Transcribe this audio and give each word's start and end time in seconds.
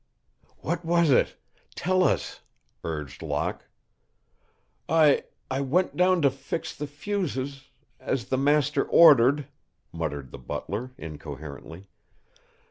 "What 0.61 0.83
was 0.83 1.11
it 1.11 1.35
tell 1.75 2.03
us?" 2.03 2.39
urged 2.83 3.21
Locke. 3.21 3.67
"I 4.89 5.25
I 5.51 5.61
went 5.61 5.95
down 5.95 6.23
to 6.23 6.31
fix 6.31 6.75
the 6.75 6.87
fuses 6.87 7.65
as 7.99 8.29
the 8.29 8.37
master 8.39 8.83
ordered," 8.83 9.47
muttered 9.91 10.31
the 10.31 10.39
butler, 10.39 10.89
incoherently. 10.97 11.87